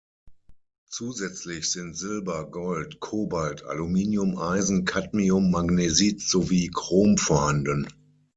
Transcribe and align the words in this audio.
Zusätzlich 0.89 1.71
sind 1.71 1.95
Silber, 1.95 2.49
Gold, 2.49 2.99
Kobalt, 3.01 3.63
Aluminium, 3.65 4.35
Eisen, 4.39 4.83
Cadmium, 4.83 5.51
Magnesit 5.51 6.21
sowie 6.21 6.71
Chrom 6.73 7.19
vorhanden. 7.19 7.87